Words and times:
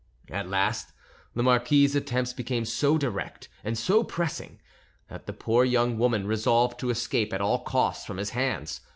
At 0.31 0.49
last 0.49 0.93
the 1.35 1.43
marquis's 1.43 1.95
attempts 1.95 2.33
became 2.33 2.65
so 2.65 2.97
direct 2.97 3.49
and 3.63 3.77
so 3.77 4.03
pressing, 4.03 4.59
that 5.09 5.27
the 5.27 5.31
poor 5.31 5.63
young 5.63 5.99
woman 5.99 6.25
resolved 6.25 6.79
to 6.79 6.89
escape 6.89 7.31
at 7.31 7.39
all 7.39 7.59
costs 7.59 8.03
from 8.03 8.17
his 8.17 8.31
hands. 8.31 8.81